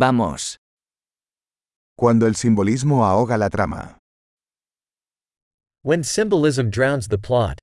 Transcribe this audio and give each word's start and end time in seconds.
Vamos. 0.00 0.56
Cuando 1.94 2.26
el 2.26 2.34
simbolismo 2.34 3.04
ahoga 3.04 3.36
la 3.36 3.50
trama. 3.50 3.98
When 5.84 6.04
symbolism 6.04 6.70
drowns 6.70 7.08
the 7.08 7.18
plot. 7.18 7.58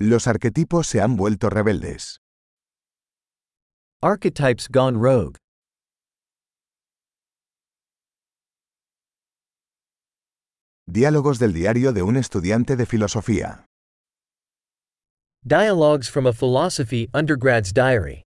Los 0.00 0.26
arquetipos 0.26 0.88
se 0.88 1.00
han 1.00 1.14
vuelto 1.14 1.50
rebeldes. 1.50 2.18
Archetypes 4.02 4.68
gone 4.68 4.98
rogue. 4.98 5.36
Diálogos 10.88 11.38
del 11.38 11.52
diario 11.52 11.92
de 11.92 12.02
un 12.02 12.16
estudiante 12.16 12.74
de 12.74 12.86
filosofía. 12.86 13.66
Dialogues 15.44 16.08
from 16.08 16.24
a 16.24 16.32
philosophy 16.32 17.08
undergrad's 17.12 17.72
diary. 17.72 18.22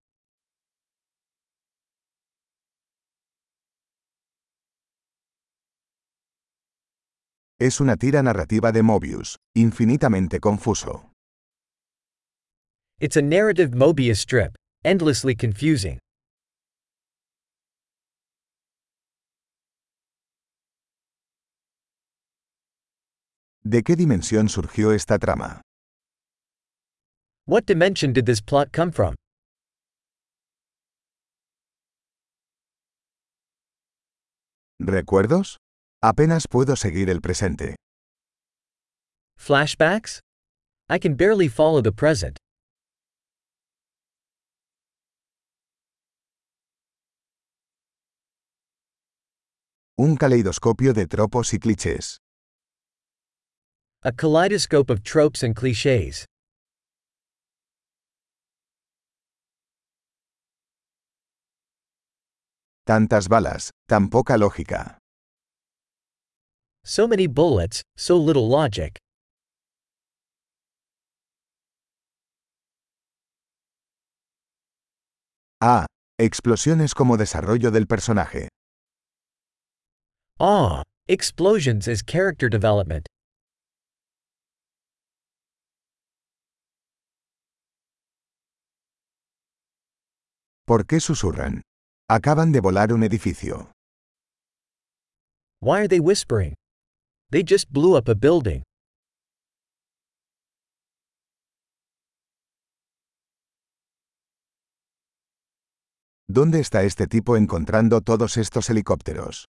Es 7.59 7.81
una 7.81 7.97
tira 7.97 8.23
narrativa 8.23 8.71
de 8.71 8.83
Mobius, 8.83 9.37
infinitamente 9.57 10.41
confuso. 10.41 11.11
It's 13.01 13.17
a 13.17 13.23
narrative 13.23 13.71
Mobius 13.71 14.19
strip, 14.19 14.55
endlessly 14.85 15.35
confusing. 15.35 15.99
¿De 23.65 23.83
qué 23.83 23.97
dimensión 23.97 24.51
surgió 24.51 24.93
esta 24.93 25.19
trama? 25.19 25.63
What 27.49 27.65
dimension 27.65 28.13
did 28.13 28.27
this 28.27 28.41
plot 28.41 28.73
come 28.73 28.91
from? 28.91 29.15
¿Recuerdos? 34.81 35.57
Apenas 36.03 36.49
puedo 36.49 36.75
seguir 36.75 37.09
el 37.09 37.21
presente. 37.21 37.77
Flashbacks? 39.39 40.19
I 40.89 40.99
can 40.99 41.15
barely 41.15 41.47
follow 41.47 41.81
the 41.81 41.93
present. 41.93 42.37
Un 49.97 50.17
caleidoscopio 50.17 50.93
de 50.93 51.07
tropos 51.07 51.55
y 51.55 51.59
clichés. 51.61 52.17
A 54.03 54.11
kaleidoscope 54.11 54.91
of 54.91 55.05
tropes 55.05 55.45
and 55.45 55.55
cliches. 55.55 56.27
Tantas 62.87 63.27
balas, 63.27 63.71
tan 63.89 64.09
poca 64.11 64.37
lógica. 64.39 64.99
So 66.85 67.09
many 67.09 67.27
bullets, 67.27 67.83
so 67.97 68.17
little 68.17 68.47
logic. 68.49 68.97
Ah, 75.61 75.87
explosiones 76.17 76.95
como 76.95 77.17
desarrollo 77.17 77.73
del 77.73 77.89
personaje. 77.89 78.47
Ah, 80.39 80.85
explosions 81.09 81.89
as 81.89 82.05
character 82.05 82.49
development. 82.49 83.07
¿Por 90.65 90.87
qué 90.87 91.01
susurran? 91.01 91.63
Acaban 92.09 92.53
de 92.53 92.61
volar 92.61 92.93
un 92.93 93.03
edificio. 93.03 93.73
Why 95.61 95.81
are 95.81 95.89
they 95.89 95.99
whispering? 95.99 96.55
They 97.33 97.43
just 97.43 97.73
blew 97.73 97.97
up 97.97 98.09
a 98.09 98.15
building. 98.15 98.63
¿Dónde 106.29 106.61
está 106.61 106.85
este 106.85 107.09
tipo 107.09 107.37
encontrando 107.37 108.01
todos 108.01 108.37
estos 108.37 108.71
helicópteros? 108.71 109.47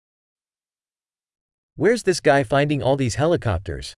Where's 1.76 2.04
this 2.04 2.22
guy 2.22 2.42
finding 2.42 2.82
all 2.82 2.96
these 2.96 3.18
helicopters? 3.18 3.92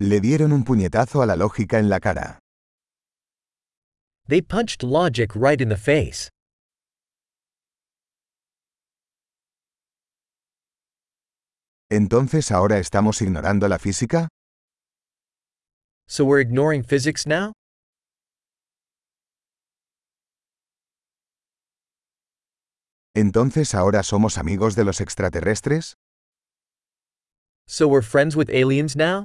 Le 0.00 0.20
dieron 0.20 0.52
un 0.52 0.64
puñetazo 0.64 1.22
a 1.22 1.26
la 1.26 1.36
lógica 1.36 1.78
en 1.78 1.88
la 1.88 2.00
cara. 2.00 2.40
They 4.28 4.42
punched 4.42 4.82
logic 4.82 5.34
right 5.34 5.58
in 5.58 5.70
the 5.70 5.76
face. 5.76 6.28
¿Entonces 11.90 12.52
ahora 12.52 12.78
estamos 12.78 13.22
ignorando 13.22 13.66
la 13.66 13.78
física? 13.78 14.28
So 16.06 16.26
we're 16.26 16.40
ignoring 16.40 16.82
physics 16.82 17.26
now? 17.26 17.52
¿Entonces 23.14 23.74
ahora 23.74 24.02
somos 24.02 24.36
amigos 24.36 24.76
de 24.76 24.84
los 24.84 25.00
extraterrestres? 25.00 25.94
So 27.66 27.88
we're 27.88 28.02
friends 28.02 28.36
with 28.36 28.50
aliens 28.50 28.94
now? 28.94 29.24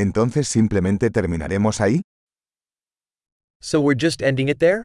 ¿Entonces 0.00 0.46
simplemente 0.46 1.10
terminaremos 1.10 1.80
ahí? 1.80 2.02
So 3.60 3.80
we're 3.80 3.98
just 3.98 4.22
ending 4.22 4.48
it 4.48 4.58
there? 4.60 4.84